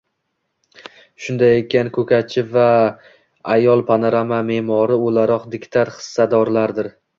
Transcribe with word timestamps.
shunday 1.25 1.51
ekan, 1.57 1.91
ko‘katchi 1.97 2.43
va 2.55 2.65
ayol 3.57 3.85
panorama 3.91 4.41
me’mori 4.49 4.99
o‘laroq 5.11 5.47
diktat 5.55 5.95
hissadorlaridir. 6.01 6.95